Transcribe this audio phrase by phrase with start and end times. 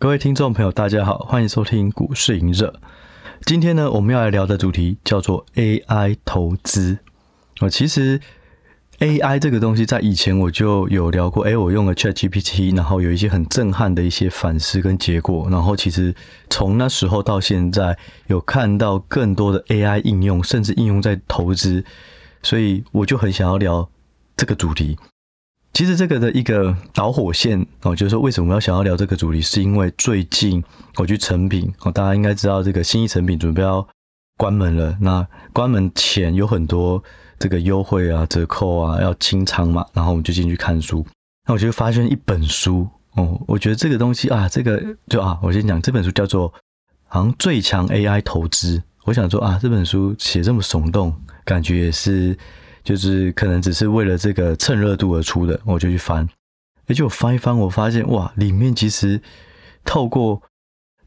[0.00, 2.80] 各位听众朋友，大家好，欢迎收听股市隐者。
[3.44, 6.96] 今天呢，我们要来聊的主题叫做 AI 投资。
[7.60, 8.18] 哦，其实
[9.00, 11.44] AI 这个东西在以前我就有聊过。
[11.44, 15.46] 哎，我用了 ChatGPT，然后有一些很震撼的一些反思跟结果。
[15.50, 16.14] 然后其实
[16.48, 17.98] 从那时候到现在，
[18.28, 21.84] 有看到更多的 AI 应用，甚至应用在投资，
[22.42, 23.86] 所以我就很想要聊
[24.34, 24.96] 这个主题。
[25.80, 30.62] 其实这个的一个导火线哦，就是说为什么要想要聊这个主题，是因为最近
[30.96, 33.88] 我去诚品哦，大家应该知道这个新义诚品准备要
[34.36, 34.94] 关门了。
[35.00, 37.02] 那关门前有很多
[37.38, 41.02] 这个优惠啊、折扣啊，要清仓嘛，然后我们就进去看书。
[41.48, 46.52] 那我就发现一本书哦，我觉得这个东西啊，这个就啊，我先讲这本书叫做
[47.08, 48.82] 好像最强 AI 投资。
[49.04, 51.10] 我想说啊，这本书写这么耸动，
[51.46, 52.36] 感觉也是。
[52.82, 56.28] 就是可能只是为了这个蹭热度而出的，我就去翻，
[56.86, 59.20] 而且我翻一翻，我发现哇，里面其实
[59.84, 60.42] 透过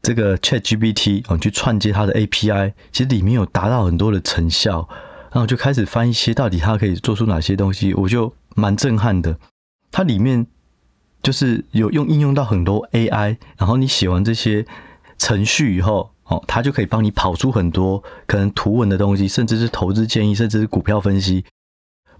[0.02, 4.88] 这个 ChatGPT 哦，去串接它的 API，其实里面有达到很多的成效，
[5.30, 9.38] 然后我就开始翻一些到底它可以做出哪些东西，我就蛮震撼的。
[9.90, 10.46] 它里面
[11.22, 14.64] 就是有用应用到很多 AI，然后你写完这些
[15.18, 16.10] 程序以后。
[16.26, 21.44] 哦，它就可以帮你跑出很多可能图文的东西，甚至是投资建议，甚至是股票分析。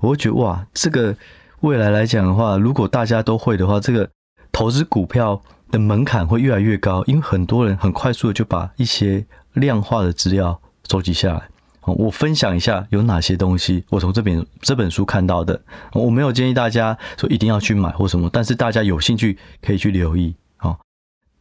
[0.05, 1.17] 我会觉得哇，这个
[1.61, 4.07] 未来来讲的话，如果大家都会的话，这个
[4.53, 10.61] 投资股票的门槛会越来越高，因为很多人很快速的就把一些量化的资料
[10.91, 11.43] 收集下来。
[11.87, 15.59] 我分享一下有哪些东西，我从这边这本书看到的。
[15.95, 20.35] 我没有建议大家说一定要去买或什么，但是大家有兴趣可以去留意。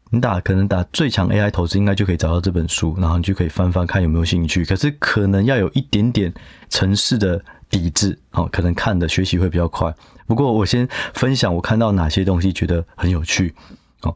[0.10, 4.64] 你打可能打最强 AI 投资，应该就可以找到这本书，然后你就可以翻翻看有没有兴趣。
[4.64, 6.32] 可是可能要有一点点
[6.70, 7.44] 城市的
[7.74, 9.92] 抵制，哦，可能看的学习会比较快。
[10.28, 13.56] 不过我先分享我看到哪些东西觉得很有趣。
[14.04, 14.16] 哦，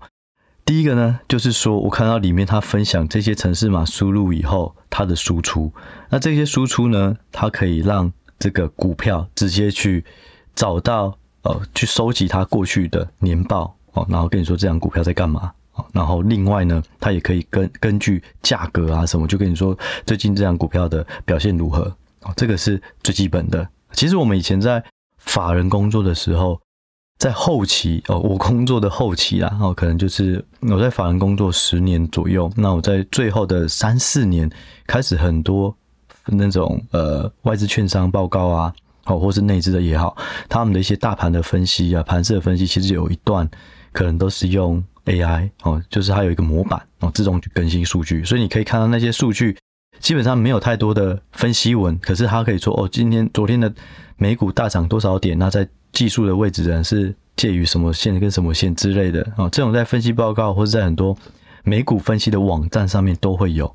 [0.63, 5.73] 第一个呢，就是说我看到里面他分享这些城市码输入以后它的输出，
[6.09, 10.05] 那这些输出呢，它可以让这个股票直接去
[10.53, 15.51] 找到，呃，去收集它过去的年报，哦，然后跟你说这张股票在干嘛。
[15.91, 21.95] 然后另外呢，它也可以根根据价格啊什么，就跟你说最近这张股票的表现如何。
[22.21, 23.67] 哦这个是最基本的。
[23.93, 24.83] 其实我们以前在
[25.17, 26.59] 法人工作的时候，
[27.17, 32.51] 在后期哦，我工作的后期啦，哦，可能就是我在法人工作十年左右。
[32.55, 34.49] 那我在最后的三四年
[34.85, 35.75] 开始很多
[36.25, 38.73] 那种呃外资券商报告啊，
[39.05, 40.15] 哦，或是内资的也好，
[40.49, 43.49] 他们的一些大盘的分析啊，盘势的分析，其实有一段
[43.91, 44.83] 可能都是用。
[45.07, 49.57] AI 哦，就是它有一个模板哦，自动去更新数据，所以你可以看到那些数据
[49.99, 53.73] 基本上没有太多的分析文，可是他可以说哦，今天昨天的
[54.15, 61.17] 美股大涨多少点，那在技术的位置呢是介于什么线跟什么线之类的哦，这种在分析报告或者在很多
[61.63, 63.65] 美股分析的网站上面都会有，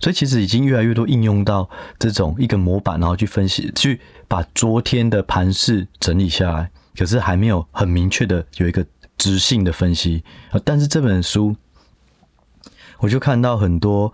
[0.00, 8.84] 所以其实已经越来越多应用到这种一个模板，然后去分析，去把昨天的盘势整理下来，可是还没有很明确的有一个。
[9.18, 11.56] 直性的分析啊，但是这本书
[12.98, 14.12] 我就看到很多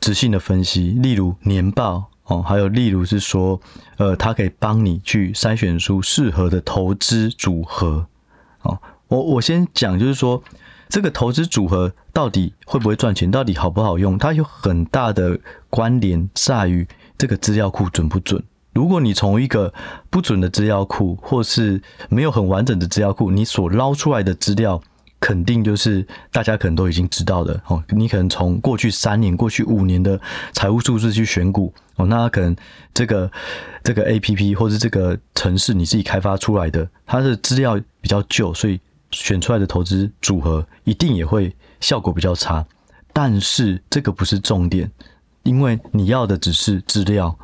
[0.00, 3.60] 直性的分析，例如年报哦，还有例如是说，
[3.96, 8.06] 呃，它可以帮你去筛选出适合的投资组合
[8.62, 8.78] 哦。
[9.08, 10.42] 我我先讲，就是说
[10.88, 15.38] 这个投资组合到底会不会赚钱，到底好不好用，它有很大的
[15.68, 16.86] 关联在于
[17.18, 18.42] 这个资料库准不准。
[18.72, 19.74] 如果你从一个
[20.08, 24.80] 不准的资料库，或是没有很完整的资料库，你所捞出来的资料，
[25.22, 27.80] 肯定就是大家可能都已经知道的哦。
[27.90, 30.20] 你可能从过去三年、过去五年的
[30.52, 32.56] 财务数字去选股哦，那可能
[32.92, 33.30] 这个
[33.84, 38.80] 这个 APP 或者这个程式你自己开发出来的，它的资料比较旧，所以
[39.12, 42.66] 选出来的投资组合一定也会效果比较差。
[43.12, 44.90] 但是这个不是重点，
[45.44, 47.38] 因为你要的只是资料。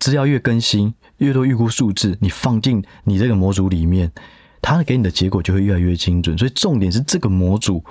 [0.00, 4.10] 资料越更新，越多预估数字，你放进你这个模组里面，
[4.62, 6.36] 它给你的结果就会越来越精准。
[6.36, 7.84] 所以重点是这个模组，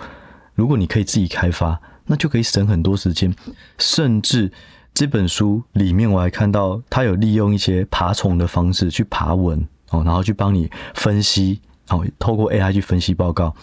[0.56, 3.34] 如果你可以自己开发，那就可以省很多时间。
[3.78, 4.52] 甚至
[4.94, 13.56] 这本书里面我还看到，它有利用一些爬虫的方式去爬文哦，然后去帮你分析哦，透过 AI 去分析报告。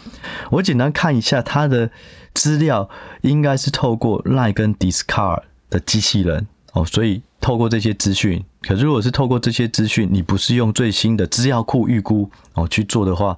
[0.51, 1.91] 我简单看一下它的
[2.35, 2.89] 资料，
[3.23, 7.23] 应该是透过 Line 跟 Discard 的机器人哦，所以。
[7.39, 13.37] 透过这些资讯，可是如果是透过这些资讯，你不是用最新的资料库预估哦去做的话，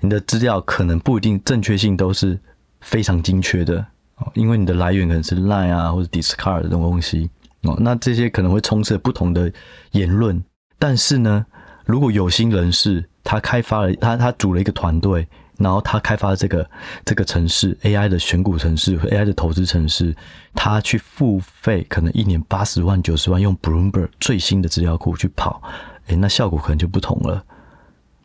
[0.00, 2.38] 你的资料可能不一定正确性都是
[2.80, 3.84] 非常精确的
[4.16, 7.28] 哦，因为你的来源可能是 Line 啊或者 Discord 这种东西
[7.62, 9.52] 哦，那这些可能会充斥不同的
[9.90, 10.42] 言论。
[10.78, 11.44] 但是呢，
[11.84, 15.28] 如果有心人士他开发了他他组了一个团队，
[15.60, 16.68] 然后他开发这个
[17.04, 20.16] 这个城市 AI 的选股城市和 AI 的投资城市，
[20.54, 25.62] 他去付费可能一年八十万九十万，用 Bloomberg 最新的资料库去跑，
[26.06, 27.44] 诶，那效果可能就不同了。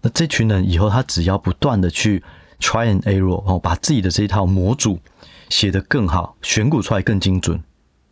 [0.02, 2.24] 那这群人以后他只要不断的去
[2.62, 4.98] try and error 哦，把自己的这一套模组
[5.50, 7.62] 写得更好，选股出来更精准，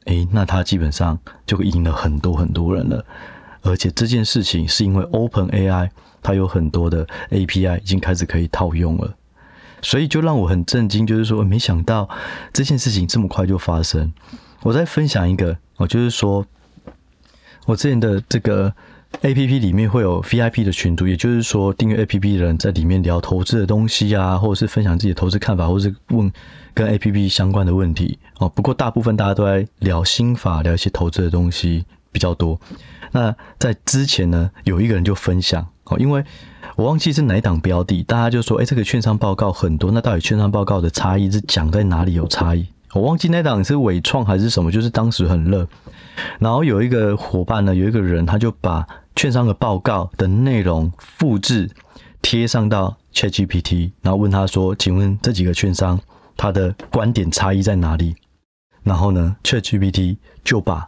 [0.06, 3.06] 诶，那他基本上就赢了很多很多人了。
[3.62, 5.90] 而且这件事情是因为 Open AI。
[6.24, 9.14] 它有很多的 API 已经开始可以套用了，
[9.82, 12.10] 所以就让我很震惊，就是说没想到
[12.54, 14.12] 这件事情这么快就发生。
[14.62, 16.46] 我再分享一个，我就是说
[17.66, 18.74] 我之前的这个
[19.22, 26.32] APP 里面会有 VIP 的群组，也就是说订阅 APP 的人在里面聊投资的东西啊，或者是分享自己的投资看法，或者是问
[26.74, 28.48] 跟 APP 相关的问题哦。
[28.48, 32.60] 不过大部分大家都在聊心法，聊一些投资的东西比较多。
[33.12, 35.68] 那在之前呢，有一个人就分享。
[35.86, 36.24] 哦，因为
[36.76, 42.66] 我忘记是哪一档标的，大家就说，哎，这个券商报告很多，那到底券商报告的差异是讲在哪里有差异？
[42.94, 45.68] 我忘记那档是纬创还是什么，就是当时很热。
[46.40, 48.86] 然后有一个伙伴呢，有一个人他就把
[49.16, 51.70] 券商的报告的内容复制
[52.22, 56.00] 贴上到 ChatGPT，然后问他说，请问这几个券商
[56.38, 58.16] 他的观点差异在哪里？
[58.84, 60.88] 然后呢，ChatGPT 就把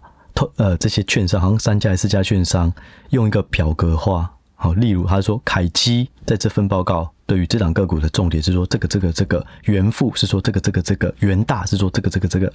[0.57, 2.71] 呃这些券商，好像三家还是四家券商，
[3.09, 4.31] 用一个表格化。
[4.57, 12.51] 好，例如他说，凯基在这份报告对于这档个股的重点是说这个这个这个，元富是说这个这个这个，元大是说这个这个这个，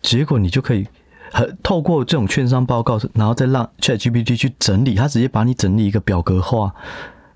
[0.00, 0.88] 结果你就可以
[1.30, 6.74] 很透过这种券商报告，然后再让 ChatGPT 去整理，他直接把你整理一个表格化，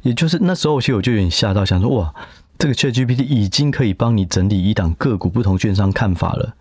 [0.00, 2.14] 也就是那时候其实我就有点吓到，想说哇，
[2.58, 6.54] 这个 ChatGPT 已经可以帮你整理一档个股不同券商看法了，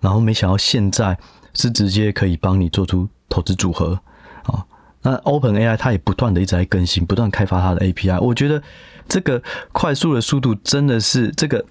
[0.00, 1.18] 然后没想到现在
[1.52, 4.00] 是直接可以帮你做出投资组合。
[4.44, 4.64] 啊。
[5.02, 8.20] 那 Open AI 它也不断的一直在更新，不断开发它的 API。
[8.20, 8.60] 我觉得
[9.08, 9.40] 这个
[9.70, 11.64] 快速的速度真的是这个，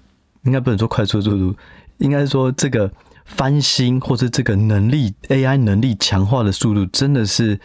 [0.44, 1.54] 应该不能说快速的速度，
[1.98, 2.90] 应该说这个
[3.26, 7.60] 翻新或者这个能力 AI 能力强化的速度，真的是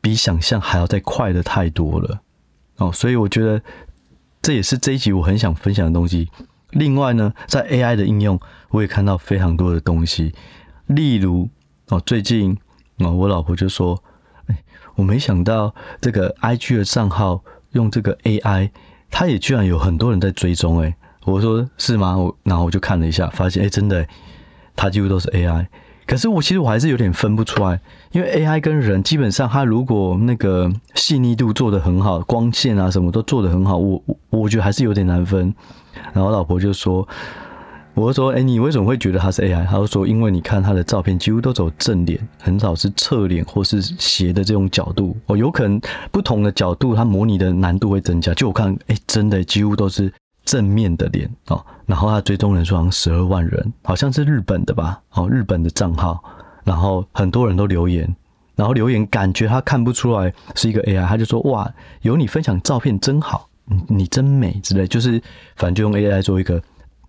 [0.00, 2.20] 比想象还要再快的太多了
[2.78, 2.90] 哦。
[2.90, 3.62] 所以我觉得
[4.42, 6.28] 这也是这一集我很想分享的东西。
[6.70, 8.40] 另外呢，在 AI 的应用，
[8.70, 10.34] 我也看到非常多的东西，
[10.86, 11.48] 例如
[11.90, 12.58] 哦，最近
[12.98, 14.02] 哦，我老婆就说。
[14.96, 18.70] 我没想到这个 IG 的账号用这个 AI，
[19.10, 20.94] 它也居然有很多人在追踪诶，
[21.24, 22.16] 我说是吗？
[22.16, 24.06] 我然后我就看了一下，发现诶真的，
[24.74, 25.66] 它几乎都是 AI。
[26.06, 27.80] 可是我其实我还是有点分不出来，
[28.12, 35.54] 因为 AI 跟人基本上，它如果那个细腻度做得很好，光线啊什么都做得很好，我我觉得还是有点难分。
[36.12, 37.06] 然后老婆就说。
[37.96, 39.64] 我就说，哎，你为什么会觉得他是 AI？
[39.64, 45.16] 他就说，因为你看他的照片，几乎都走正脸，很少是侧脸或是斜的这种角度。
[45.24, 45.80] 哦，有可能
[46.12, 48.34] 不同的角度，它模拟的难度会增加。
[48.34, 50.12] 就我看，哎，真的几乎都是
[50.44, 51.64] 正面的脸哦。
[51.86, 55.00] 然后他追踪人数好像十二万人，好像是日本的吧？
[55.14, 56.22] 哦，日本的账号。
[56.64, 58.14] 然后很多人都留言，
[58.56, 61.72] 然后留言感觉他看不出来是一个 AI，他就说，哇，
[62.02, 65.12] 有你分享照片真好，你你真美之类，就是
[65.54, 66.62] 反正就用 AI 做一个。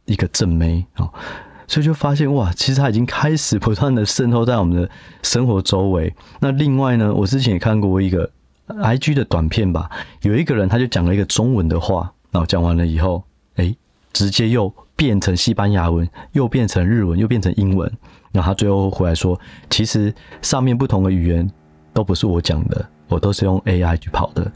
[0.07, 1.07] 一个正妹啊，
[1.67, 4.89] 所以就发现哇，其实它已经开始不断的渗透在我们的
[5.21, 6.13] 生活周围。
[6.39, 8.29] 那另外呢，我之前也看过一个
[8.67, 9.89] IG 的短片吧，
[10.21, 13.23] 有一个人他就讲了一个中文的话，然后讲完了以后，
[13.55, 13.75] 哎，
[14.11, 17.91] 直接又变成西班牙文，又变成日文，又变成英文。
[18.31, 19.39] 然后他最后回来说，
[19.69, 21.49] 其实上面不同的语言
[21.93, 24.51] 都不是我讲的，我都是用 AI 去跑的。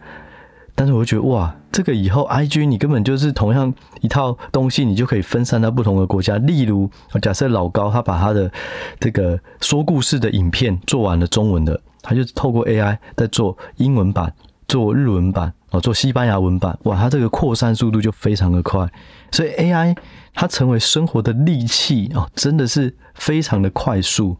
[0.75, 6.38] 但是我就觉得哇，这个以后 IG 你根本就是同样一套东西，你就可以分散到不同的国家。
[6.40, 6.90] 例如，
[7.22, 8.51] 假设老高他把他的
[9.00, 14.34] 这个说故事的影片做完了中文的，他就透过 AI 在做英文版、
[14.68, 18.90] 做日文版、哦做西班牙文版，哇，他这个扩散速度就非常的快。
[19.32, 19.96] 所以 AI
[20.34, 24.36] 它成为生活的利器哦，真的是非常的快速。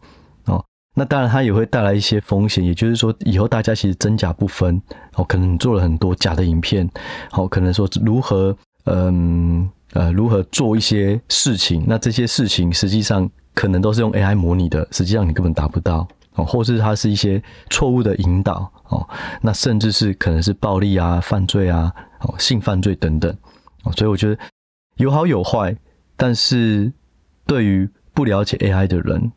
[0.94, 4.80] 那当然，它也会带来一些风险，也就是说，以后大家其实真假不分
[5.14, 6.86] 哦，可能你做了很多假的影片，
[7.30, 19.08] 好，可能说如何，嗯呃，如何做一些事情，那这些事情实际上可能都是用 AI 模拟的，实际上你根本达不到哦，或是它是一些错误的引导哦，
[19.40, 23.34] 那甚至是可能是暴力啊、犯罪啊、哦性犯罪等等
[23.84, 24.38] 哦，所以我觉得
[24.96, 25.74] 有好有坏，
[26.18, 26.92] 但是
[27.46, 29.32] 对于不了解 AI 的人。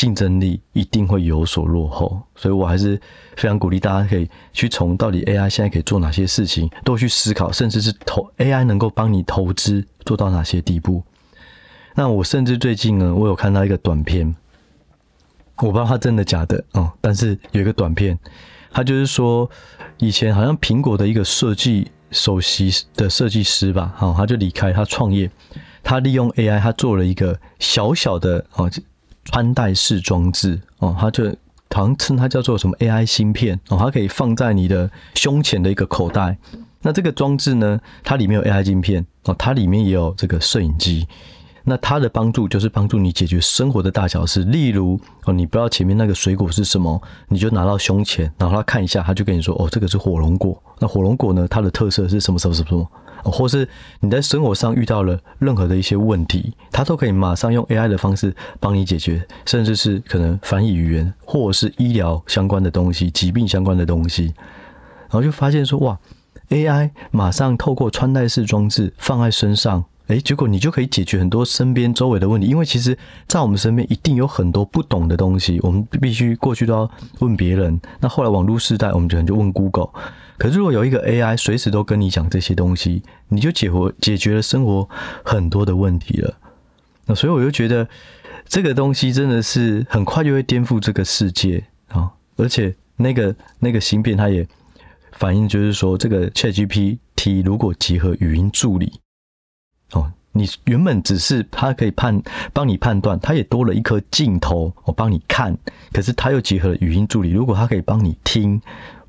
[0.00, 2.98] 竞争力一定会有所落后，所以我还是
[3.36, 11.02] 非常鼓励大家可以去从到底 AI 现在可以做哪些事情，都去思考，甚至是投 AI 能够帮你投资做到哪些地步。
[11.94, 14.34] 那我甚至最近呢，我有看到一个短片，
[15.58, 18.18] 我不知道它真的假的哦、但是有一个短片，
[18.70, 19.50] 它就是说
[19.98, 25.30] 以前好像苹果的一个设计首席的设计师吧，好，他就离开，他创业，
[25.82, 28.70] 他利用 AI，他做了一个小小的哦
[29.30, 31.24] 穿戴式装置哦，它就
[31.70, 36.36] 好像称它叫做什么 AI 芯片哦，它可以放在你的胸前的一个口袋。
[36.82, 41.06] 那这个装置呢，它里面有 AI 镜片哦，它里面也有这个摄影机。
[41.62, 50.60] 那它的帮助就是帮助你解决生活的大小事，例如哦，你不知道前面那个水果是什么，你就拿到胸前，然后他看一下，他就跟你说哦，这个是火龙果。
[50.80, 52.90] 那火龙果呢，它的特色是什么什么什么什么？
[53.24, 53.68] 或是
[54.00, 64.26] 你在生活上遇到了任何的一些问题，它都可以马上用 AI 的方式帮你解决，甚至是可能翻译语言，或者是医疗相关的东西、疾病相关的东西，
[65.08, 65.98] 然后就发现说哇
[66.50, 69.84] ，AI 马上透过穿戴式装置放在身上。
[70.06, 72.98] 哎，结果你就可以解决很多身边周围的问题，因为其实，
[73.28, 77.80] 在我们身边一定有很多不懂的东西，我们必须过去都要问别人。
[78.00, 79.88] 那后来网络时代，我们可能就问 Google。
[80.40, 84.88] 可是如果有一个 AI 随时都跟你讲这些东西，你就解活解决了生活
[85.22, 86.34] 很多的问题了。
[87.04, 87.86] 那所以我就觉得
[88.46, 92.10] 这个东西真的是很快就会颠覆这个世界啊！
[92.36, 94.48] 而且那个那个芯片它也
[95.12, 98.98] 反映，就是说这个 ChatGPT 如果结合语音助理。
[99.92, 102.22] 哦，你原本只是它可以判
[102.52, 105.56] 帮你判断，它也多了一颗镜头，我帮你看。
[105.92, 108.60] 可是它又结合了语音助理，如果它可以帮你听，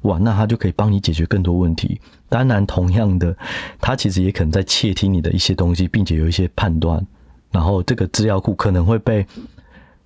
[0.02, 2.02] 哇，那它就可以帮你解决更多问题。
[2.28, 3.36] 当然，同样的，
[3.80, 7.06] 它其实也可能在窃听你的一些东西，并且有一些判断。
[7.52, 9.24] 然后这个资料库可能会被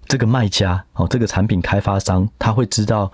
[0.08, 3.10] 这个卖家哦，这个产品开发商，他会知道，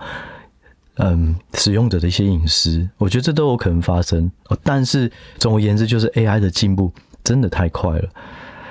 [0.96, 2.88] 嗯，使用者的一些隐私。
[2.98, 4.28] 我觉得这都有可能发生。
[4.48, 6.92] 哦，但是总而言之，就是 AI 的进步。
[7.24, 8.08] 真的太快了。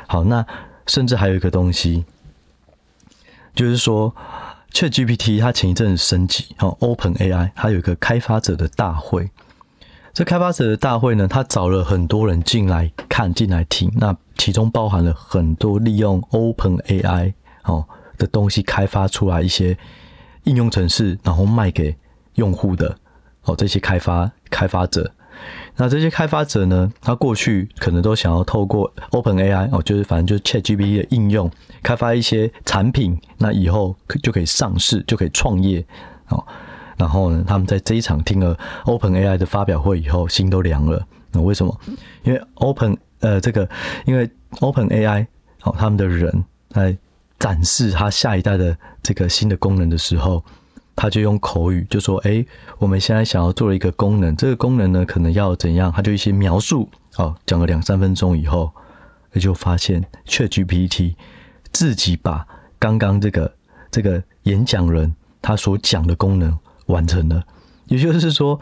[0.07, 0.45] 好，那
[0.87, 2.05] 甚至还有一个东西，
[3.55, 4.13] 就是说
[4.73, 9.29] ，ChatGPT 它前一阵子升级，哦，OpenAI 它有一个开发者的大会。
[10.13, 13.89] 这开发者的大会呢，他找了很多人进来看、进来听。
[13.95, 19.77] 那其中包含了很多利用 OpenAI 哦的东西开发出来一些
[20.43, 21.95] 应用程式，然后卖给
[22.35, 22.93] 用户的
[23.43, 25.09] 哦这些开发开发者。
[25.77, 31.49] 那这些开发者呢，他过去可能都想要透过 OpenAI 哦，就是反正就是 ChatGPT 的应用，
[31.81, 35.83] 开发一些产品，那以后就可以上市，就可以创业
[36.29, 36.45] 哦。
[36.97, 41.03] 然后呢，他们在这一场听了 OpenAI 的发表会以后，心都凉了。
[41.31, 41.75] 那为什么？
[42.23, 43.67] 因为 Open 呃这个，
[44.05, 45.25] 因为 OpenAI
[45.63, 46.95] 哦，他们的人来
[47.39, 50.43] 展示他下一代的这个新的功能的时候。
[50.95, 52.45] 他就用口语就说：“哎，
[52.77, 58.71] 我们现在想要做一个功能，这个功能呢，可能要怎样？”他就一些描述，哦，讲了两三分钟以后，
[59.33, 61.15] 也就发现 ChatGPT
[61.71, 62.45] 自己把
[62.77, 63.53] 刚刚这个
[63.89, 66.57] 这个演讲人他所讲的功能
[66.87, 67.43] 完成了，
[67.87, 68.59] 也就是说，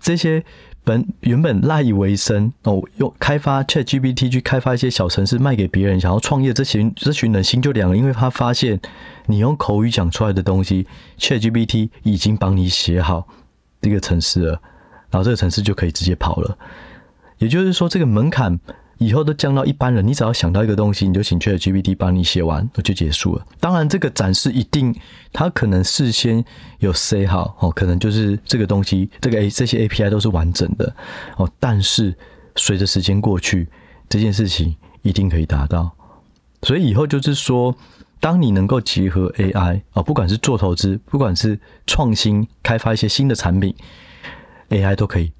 [0.00, 0.44] 这些。
[0.84, 8.80] 本原本赖以为生哦，用开发 ChatGPT 去开发一些小程式卖给别人，想要创业，这群这群人心就凉了，因为他发现
[9.26, 10.86] 你用口语讲出来的东西
[11.18, 13.26] ，ChatGPT 已经帮你写好
[13.80, 14.60] 这个程式了，
[15.10, 16.58] 然后这个程式就可以直接跑了。
[17.38, 18.58] 也就是说，这个门槛。
[19.04, 23.46] 以后都降到一般人，你只要想到一个东西，你就请 ChatGPT 帮你写完，我就结束了。
[23.58, 24.94] 当然，这个展示一定，
[25.32, 26.44] 它可能事先
[26.78, 30.94] 有 say 好哦，可能就是这个东西，这个 A 这些 API 都是完整的
[31.36, 31.50] 哦。
[31.58, 32.14] 但是
[32.56, 33.68] 随着时间过去，
[34.08, 35.90] 这件事情一定可以达到。
[36.62, 37.74] 所以以后就是说，
[38.20, 43.74] 当你能够结合 AI 哦，不管是做投资，不管是创新开发一些新的产品
[44.68, 45.32] ，AI 都可以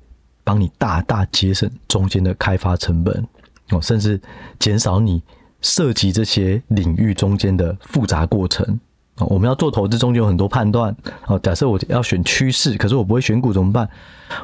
[0.42, 3.24] 帮你大大节省中间的开发成本。
[3.80, 4.20] 甚至
[4.58, 5.22] 减少你
[5.60, 8.80] 涉及这些领域中间的复杂过程。
[9.18, 10.96] 哦，我们要做投资，中间有很多判断。
[11.26, 13.86] 哦，假设我要选趋势，可是我不会选股怎么办？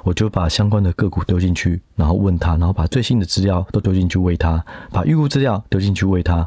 [0.05, 6.47] 我就把相关的个股丢进去，然后问他，然后把最新的资料都丢进去喂他，把预估资料丢进去喂他，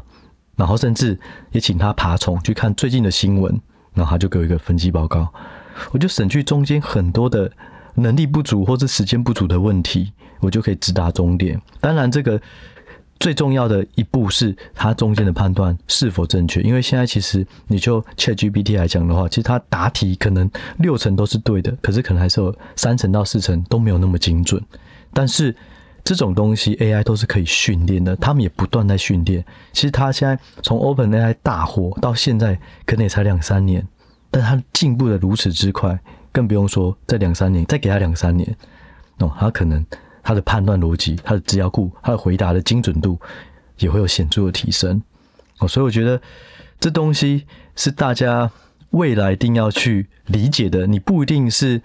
[0.54, 1.18] 然后甚至
[1.50, 3.60] 也请他爬虫去看最近的新闻，
[3.92, 5.28] 然后他就给我一个分析报告，
[5.90, 7.50] 我就省去中间很多的
[7.96, 11.60] 能力不足或者时间不足的问题，我就可以直达终点。
[11.80, 12.40] 当然，这个。
[13.22, 24.60] 最重要的一步是它中间的判断是否正确，因为现在其实你就 ChatGPT 来讲的话，其实它答题可能六成都是对的，可是可能还是有三成到四成都没有那么精准。
[25.12, 25.54] 但是
[26.02, 29.44] 这种东西 AI 都是可以训练的，他们也不断在训练。
[29.72, 33.86] 其实它现在从 OpenAI 大火到现在，可能也才两三年，
[34.32, 35.96] 但它进步的如此之快，
[36.32, 38.56] 更不用说在两三年再给他两三年，
[39.18, 39.86] 哦，它可能。
[40.22, 43.18] 他的判断逻辑、他的资料库、他的回答的精准度
[43.78, 45.02] 也会有显著的提升
[45.58, 46.20] 哦，所以我觉得
[46.78, 47.44] 这东西
[47.76, 48.50] 是大家
[48.90, 50.86] 未来一定要去理解的。
[50.86, 51.80] 你不一定是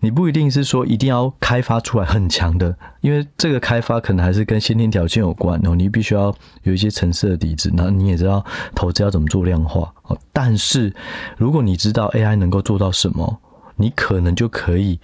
[0.00, 5.74] 你不一定是说一定要开发出来很强的，因为这个开发可能还是跟先天条件有关哦。
[5.74, 10.18] 你必须要有一些层次的底子，那你也知道投资要怎么做量化哦。
[10.32, 10.94] 但是
[11.38, 13.40] 如果你知道 AI 能够做到什么，
[13.76, 15.00] 你可能就可以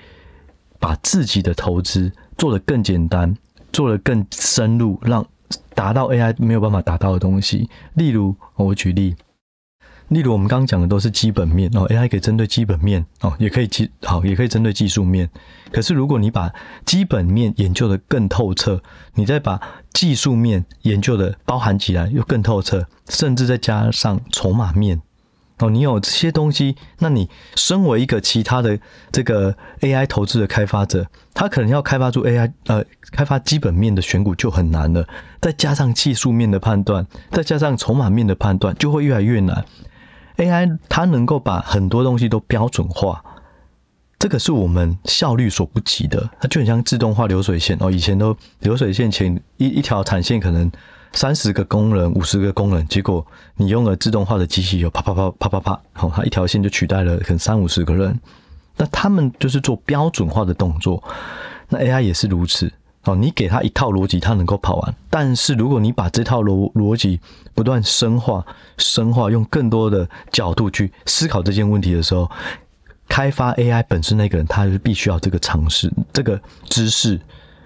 [0.78, 3.36] 把自己的投资做得更简单，
[3.70, 5.26] 做得更深入，让
[5.74, 7.68] 达到 AI 没有办法达到的东西。
[7.92, 9.14] 例如，我举例。
[10.08, 15.28] 例如我们刚刚讲的都是基本面哦，AI 可以针对基本面哦，也可以技好，也可以针对技术面。
[15.70, 16.50] 可是如果你把
[16.86, 18.82] 基本面研究得更透彻，
[19.16, 19.60] 你再把
[19.92, 25.02] 技术面研究的包含起来又更透彻，甚至再加上筹码面
[25.60, 28.78] 哦，你有这些东西，那你身为一个其他的
[29.12, 35.06] 这个 AI 投资的开发者，他可能要开发出 AI 呃，开发基本面的选股就很难了，
[35.40, 39.64] 再加上技术面的判断，再加上筹码面的判断，就会越来越难。
[40.38, 43.22] AI 它能够把很多东西都标准化，
[44.18, 46.30] 这个是我们效率所不及的。
[46.40, 50.70] 它就很像自动化流水线哦，以前都流水线前一一条产线可能
[51.12, 53.24] 三十个工人、五十个工人，结果
[53.56, 58.18] 你用了自动化的机器，有啪啪啪啪啪啪，哦，它一条线就取代了可能三五十个人。
[58.76, 61.02] 那他们就是做标准化的动作，
[61.68, 62.72] 那 AI 也是如此。
[63.04, 64.94] 哦，你给他一套逻辑，他能够跑完。
[65.08, 67.18] 但是如果你把这套逻逻辑
[67.54, 68.44] 不断深化、
[68.76, 72.30] 深化，用更多的角度去思考这件问题的时候，
[73.08, 77.18] 开发 AI 本身那个人，他是必须要这个常识、这个知识。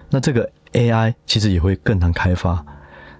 [0.09, 2.65] 那这个 AI 其实也会更难开发。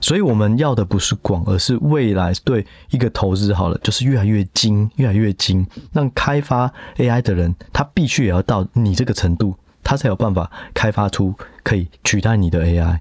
[0.06, 5.66] 所以我们要的不是广，而是未来对一个投资好了，就是越来越精、越来越精。
[5.92, 9.56] 让开发 AI 的人，他必须也要到你这个程度。
[9.84, 11.34] 他才有办法开发出
[11.64, 13.00] 可以取代你的 AI，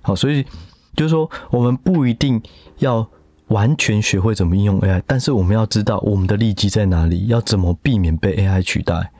[0.00, 0.42] 好，所以
[0.96, 2.42] 就是说，我们不一定
[2.78, 3.06] 要
[3.48, 9.10] 完全学会怎么应用 AI，但是我们要知道我们的利基在哪里，要怎么避免被 AI 取代。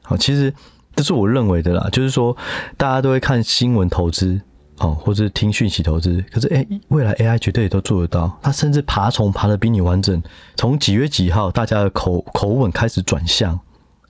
[0.00, 0.50] 好，其实
[0.96, 2.34] 这是我认为的啦，就是说，
[2.78, 4.40] 大家都会看新闻投资，
[4.78, 10.20] 哦，或者听讯息投资，可是诶，未来 AI 绝对也都做得到，它甚至爬虫爬得比你完整，
[10.56, 13.58] 从几月几号大家的口口吻开始转向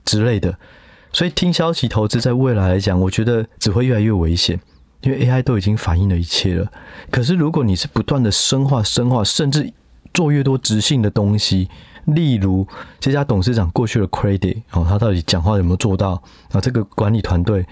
[0.03, 0.57] 之类的。
[1.13, 4.59] 所以听消息投资在未来来讲，我觉得只会越来越危险，
[5.01, 6.69] 因为 AI 都已经反映了一切了。
[7.09, 9.71] 可是如果你是不断的深化、深化，甚至
[10.13, 11.69] 做越多直性的东西，
[12.05, 12.67] 例如
[12.99, 16.21] 这家董事长过去的 credit 哦，他到底讲话有没有做到？
[16.51, 17.65] 啊，这个管理团队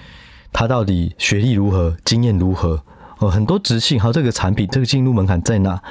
[0.53, 2.81] 他到底学历如何、经验如何？
[3.19, 5.81] 哦，很多直性，还有这个产品这个进入门槛在哪？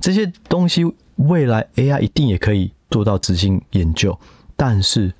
[0.00, 0.84] 这些东西
[1.16, 4.18] 未来 AI 一定也可以做到直性研究，
[4.56, 5.12] 但是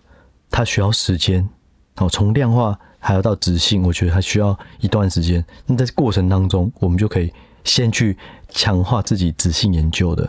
[0.51, 1.49] 它需要时间。
[1.97, 5.45] 哦，从量化还要到直性，我觉得它需要一段时间。
[5.67, 7.33] 那在过程当中，我们就可以
[7.65, 8.17] 先去
[8.49, 10.29] 强化自己质性研究的。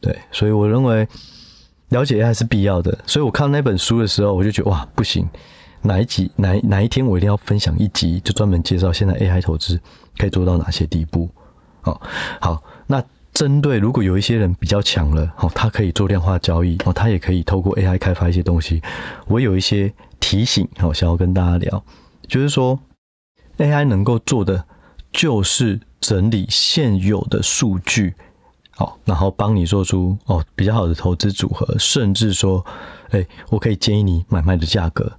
[0.00, 1.06] 对，所以我认为
[1.90, 2.98] 了解 AI 是必要的。
[3.06, 5.28] 所以我看那本书的时候，我就觉得哇，不行，
[5.86, 9.80] 哪一集哪哪一天我一定要分享一集，就专门介绍现在 AI 投资
[10.18, 11.28] 可以做到哪些地步。
[11.84, 12.00] 哦，
[12.40, 13.02] 好，那。
[13.32, 18.80] 针对如果有一些人比较强了，哦，他可以做量化交易，哦，他也可以透过 AI 开发一些东西。
[19.26, 21.84] 我有一些提醒，哦，想要跟大家聊，
[22.26, 22.80] 就是说
[23.58, 24.64] AI 能够做的
[25.12, 28.14] 就是整理现有的数据，
[28.78, 32.64] 哦，然后帮你做出哦比较好的投资组合，甚至说，
[33.10, 35.12] 哎，我可以建议你买卖的价格，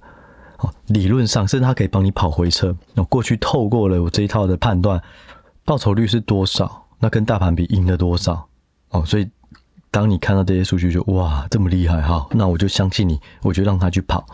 [0.58, 2.76] 哦，理论上甚至它可以帮你跑回测。
[2.94, 5.00] 那过去透过了我这一套的判断，
[5.64, 6.86] 报酬率是多少？
[6.98, 8.48] 那跟大盘比赢了多少？
[8.90, 9.28] 哦，所以
[9.90, 14.26] 当你看到这些数据就，就哇这么厉害哈，那我就相信你，我就让他去跑，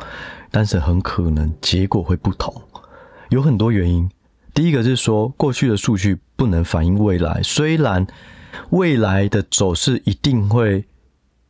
[0.50, 2.54] 但是很可能结果会不同，
[3.28, 4.08] 有很多原因。
[4.54, 8.06] 第一个是说，过去的数据不能反映未来，虽然
[8.70, 10.86] 未来的走势一定会。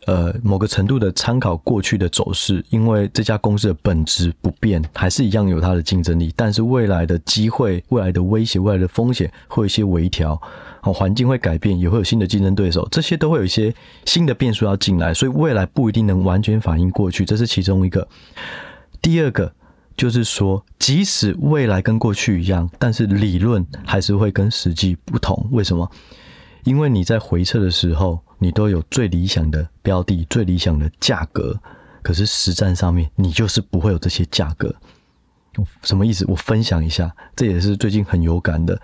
[0.06, 6.32] 呃，某个程度的参考过去的走势，因为这家公司的本质不变，还是一样有它的竞争力。
[6.36, 10.40] 但是未来的机会、未来的威胁、未来的风险会有一些微调，
[10.82, 18.06] 哦，环境会改变，也会有新的竞争对手，这些都会有一些新的变数要进来，所以未来不一定能完全反映过去，这是其中一个。
[19.00, 19.50] 第二个
[19.96, 25.48] 就是说，即使未来跟过去一样，但是理论还是会跟实际不同。
[25.50, 25.90] 为什么？
[26.64, 28.20] 因为你在回测的时候。
[28.40, 31.58] 你都有最理想的标的、最理想的价格，
[32.02, 34.74] 可是实战上面你就是不会有这些价格。
[35.82, 36.26] 什么意思？
[36.28, 38.78] 我分享一下，这也是最近很有感的。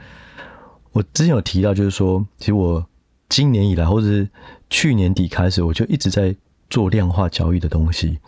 [0.92, 2.86] 我之前有提到，就是说，其实我
[3.28, 4.26] 今年以来，或者是
[4.70, 6.34] 去年底开始，我就一直在
[6.70, 8.18] 做量化交易的东西。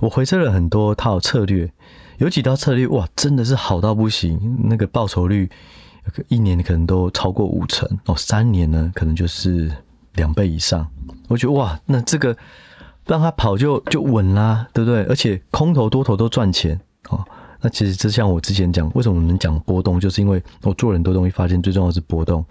[0.00, 1.70] 我回测了很多套策略，
[2.18, 5.50] 有几套策略哇，真的是好到不行，那个报酬率
[6.28, 9.70] 一年可能都超过五成哦，三年呢可能就是。
[10.16, 10.86] 两倍以上，
[11.26, 12.36] 我觉得哇，那这个
[13.04, 15.02] 让他跑就就稳啦，对不对？
[15.06, 17.20] 而且空头多头都赚钱哦。
[17.60, 22.46] 那其实就像我之前讲，为什么我们讲波动，就是因为我做了很多东西，发现最重要的是波动。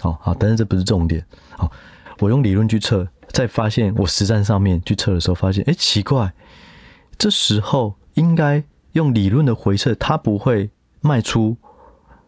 [0.00, 1.24] 好好，但是这不是重点。
[1.50, 1.70] 好，
[2.18, 6.32] 我用理论去测，再发现我实战上面去测的时候，发现哎、奇怪，
[7.16, 10.68] 这时候应该用理论的回测，它不会
[11.02, 11.56] 卖出，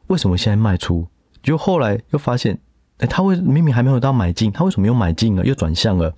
[0.08, 1.06] 为什么现在卖出？
[1.42, 2.58] 就后来又发现，
[2.98, 6.12] 哎、他为明明还没有到买进，他为什么又买进了，又转向了？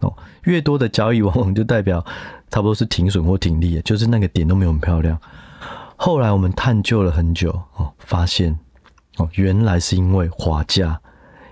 [0.00, 2.04] 哦，越多的交易往往就代表
[2.50, 5.18] 差不多是停损或停利，就是那个点都没有很漂亮。
[5.96, 8.58] 后来我们探究了很久，哦，发现。
[9.16, 11.00] 哦，原来是因为滑价，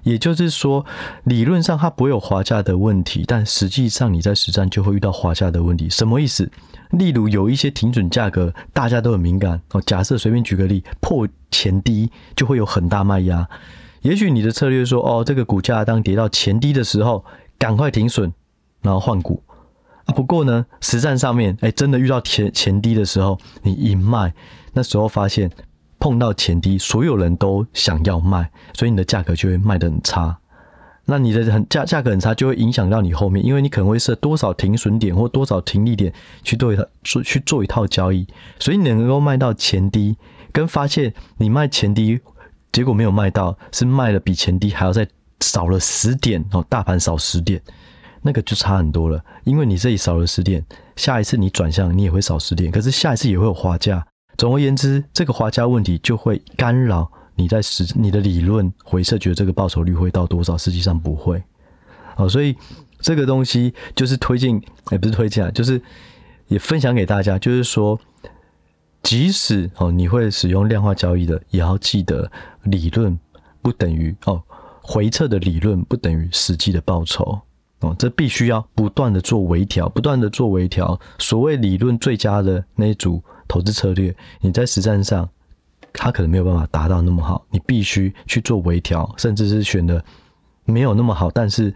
[0.02, 0.84] 也就是说，
[1.24, 5.88] 理论上它不会有滑价的问题，但实际上你在实战就会遇到滑价的问题。
[5.88, 6.50] 什么意思？
[6.90, 9.80] 例如有一些停损价格，大家都很敏感哦。
[9.86, 13.48] 假设随便举个例，破前低就会有很大卖压。
[14.02, 17.24] 也许你的策略说，哦，这个股价当跌到前低的时候，
[17.58, 18.32] 赶快停损，
[18.82, 19.42] 然后换股
[20.04, 20.12] 啊。
[20.12, 24.34] 不过呢，实战上面，哎，真的遇到前前低的时候，你一卖，
[24.72, 25.50] 那时候发现。
[26.02, 30.36] 碰到前低，所有人都想要卖，所以你的价格就会卖得很差。
[31.04, 36.12] 那你的很价价格很差，就会影响到你后面，因为你可能会设多少停损点或多少停利点
[36.42, 38.26] 去做一套做去做一套交易，
[38.58, 40.16] 所以你能够卖到前低，
[40.50, 42.18] 跟发现你卖前低
[42.72, 45.06] 结果没有卖到，是卖了比前低还要再
[45.38, 47.62] 少了十点哦，大盘少十点，
[48.22, 49.24] 那个就差很多了。
[49.44, 54.04] 因为你这里少了十点，下一次你转向你也会少十点，可是下一次也会有滑价。
[54.38, 60.56] 总而言之，这个滑价问题就会干扰你在实你的理论回测，觉得这个报酬率会到多少？
[60.56, 61.42] 实际上不会。
[62.16, 62.56] 好，所以
[63.00, 65.80] 这个东西就是推荐，也不是推荐啊，就是
[66.48, 67.98] 也分享给大家，就是说，
[69.02, 72.30] 即使哦你会使用量化交易的，也要记得
[72.64, 73.18] 理论
[73.60, 74.42] 不等于哦
[74.80, 77.40] 回测的理论不等于实际的报酬
[77.80, 80.98] 哦，这必须要不断的做微调，不断的做微调。
[81.18, 83.22] 所谓理论最佳的那一组。
[83.52, 85.28] 投资策略，你在实战上，
[85.92, 90.02] 它可能没有办法达到那么好，你必须去做微调，甚至是选的
[90.64, 91.74] 没有那么好，但是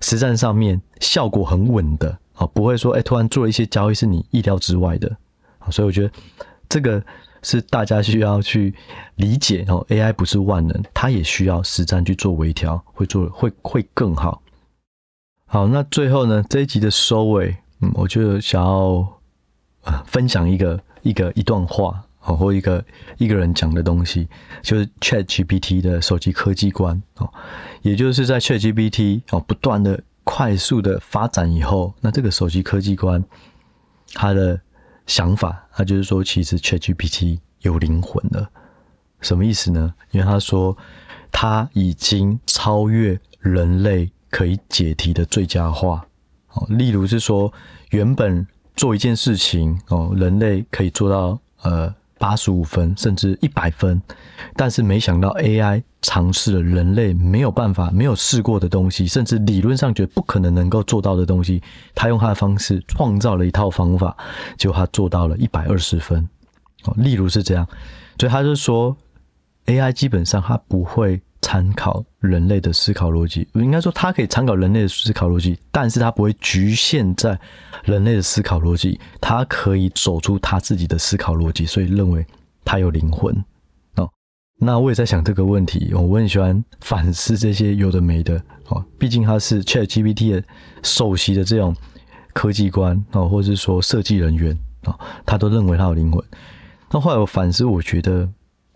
[0.00, 5.14] 实战上面效果很稳的啊，不会说哎、突然做了一些交易是你意料之外的
[5.58, 6.10] 啊，所以我觉得
[6.70, 7.04] 这个
[7.42, 8.74] 是大家需要去
[9.16, 9.84] 理解哦。
[9.90, 14.40] AI 不是万能，它也需要实战去做微调，会做会会更好。
[15.44, 19.06] 好，那最后呢，这一集的收尾，嗯，我就想要
[19.82, 20.80] 呃分享一个。
[21.02, 22.84] 一个一段话哦，或一个
[23.16, 24.28] 一个人讲的东西，
[24.62, 27.32] 就是 ChatGPT 的手机科技观哦，
[27.80, 33.24] 也就是在 ChatGPT 哦不断的快速的发展以后，那这个手机科技观，
[34.12, 34.60] 他的
[35.06, 38.50] 想法，他就是说，其实 ChatGPT 有灵魂了，
[39.22, 39.94] 什么意思呢？
[40.10, 40.76] 因为他说
[41.32, 46.06] 他已经超越人类可以解题的最佳化
[46.52, 47.50] 哦，例如是说
[47.90, 48.46] 原本。
[48.80, 54.00] 做一件事情哦，人类可以做到呃八十五分甚至一百分，
[54.56, 61.62] 但是没想到 AI 尝试了人类没有办法、没有试过的东西，甚至理论上觉得不可能能够做到的东西，
[61.94, 64.16] 他用他的方式创造了一套方法，
[64.56, 66.26] 结果他做到了一百二十分
[66.84, 66.94] 哦。
[66.96, 67.68] 例如是这样，
[68.18, 68.96] 所以他就说
[69.66, 71.20] AI 基本上它不会。
[71.42, 77.38] 参考人类的思考逻辑，应该说它可以参考人类的思考逻辑，但是它不会局限在
[77.84, 82.24] 人类的思考逻辑，它可以走出它自己的思考逻辑，所以认为
[82.64, 83.34] 它有灵魂
[83.96, 84.08] 哦。
[84.58, 88.84] 那我也在想这个问题，我很喜欢反思这些有的没的哦。
[88.98, 90.44] 毕竟他是 ChatGPT 的
[90.82, 91.74] 首席的这种
[92.34, 96.22] 科技官哦，或者是说设计人员哦，他都认为他有灵魂。
[96.90, 98.28] 那后来我反思，我觉得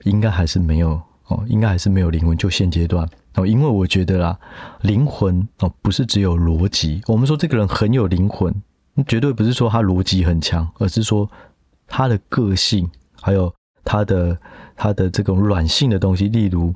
[0.05, 1.01] 应该还是没有。
[1.29, 4.39] 哦，应该还是没有灵魂，就现阶段哦，因为我觉得啦，
[4.83, 7.01] 灵魂哦不是只有逻辑。
[7.07, 8.55] 我们说这个人很有灵魂，
[9.09, 11.29] 绝对不是说他逻辑很强，而是说
[11.87, 13.53] 他的个性，还有
[13.85, 14.39] 他的
[14.77, 16.75] 他的这种软性的东西，例如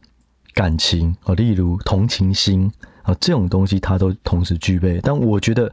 [0.54, 4.98] 感情哦，例如同情心啊，这种东西他都同时具备。
[5.02, 5.70] 但我觉得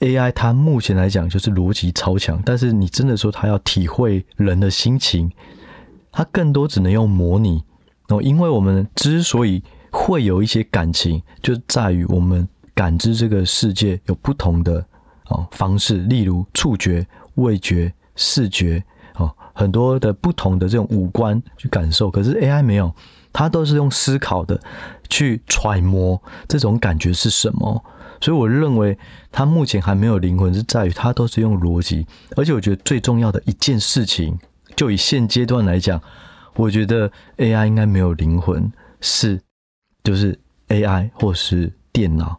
[0.00, 5.32] AI 它目前来讲就是逻辑超强，但是你真的说他要体会人的心情，
[6.10, 7.64] 他更多只能用模拟。
[8.12, 14.84] 哦，因为我们之所以会有一些感情，就在于我们感知这个世界有不同的
[15.28, 18.82] 哦方式，例如触觉、味觉、视觉
[19.16, 22.10] 哦，很多的不同的这种五官去感受。
[22.10, 22.94] 可是 AI 没有，
[23.32, 24.60] 它都是用思考的
[25.08, 27.84] 去揣摩这种感觉是什么。
[28.20, 28.96] 所以我认为
[29.30, 32.06] 它目前还没有灵魂，是在于它都是用逻辑。
[32.36, 34.38] 而且我觉得最重要的一件事情，
[34.76, 36.00] 就以现阶段来讲。
[36.54, 39.40] 我觉得 AI 应该没有灵魂，是
[40.04, 40.38] 就是
[40.68, 42.38] AI 或是电脑，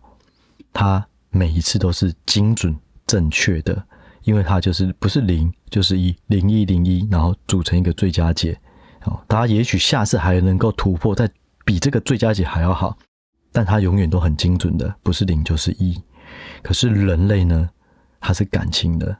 [0.71, 2.75] 它每一次都是精准
[3.07, 3.83] 正确的，
[4.23, 8.59] 因为它就是不是零就是一，零一零一，然后组成一个最佳解。
[9.05, 11.29] 哦，大家也许下次还能够突破，再
[11.65, 12.97] 比这个最佳解还要好，
[13.51, 16.01] 但它永远都很精准的，不是零就是一。
[16.61, 17.69] 可是人类呢，
[18.21, 19.17] 它是感情的，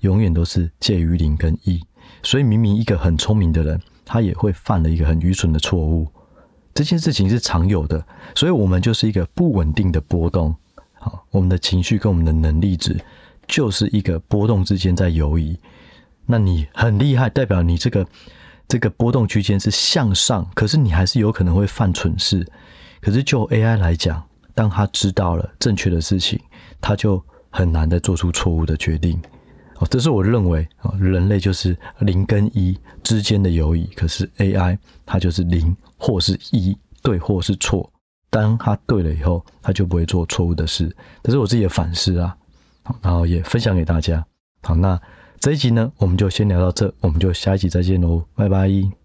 [0.00, 1.82] 永远都是介于零跟一。
[2.22, 6.06] 所以明明一个很聪明的人，他也会犯了一个很愚蠢的错误。
[6.72, 10.54] 这件事情是常有的，所以我们就是一个不稳定的波动。
[10.94, 12.98] 好，我们的情绪跟我们的能力值
[13.46, 15.58] 就是一个波动之间在游移。
[16.26, 18.06] 那你很厉害，代表你这个
[18.66, 22.44] 这个波动区间是向上，可是你还是有可能会犯蠢事。
[23.00, 26.40] 可是就 AI 来讲，当他知道了正确的事情，
[26.80, 29.20] 他就很难的做出错误的决定。
[29.78, 37.90] 哦，这是我认为啊，人类就是零跟一之间的友谊，可是 AI 它就是零或是一，对或是错。
[38.30, 40.94] 当它对了以后，它就不会做错误的事。
[41.22, 42.36] 这是我自己的反思啊，
[43.02, 44.24] 然后也分享给大家。
[44.62, 45.00] 好，那
[45.38, 49.03] 这一集呢，我们就先聊到这，我们就下一集再见喽，拜拜。